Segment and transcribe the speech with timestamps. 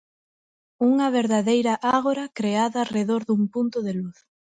[0.89, 4.17] Unha verdadeira ágora creada arredor dun punto de luz.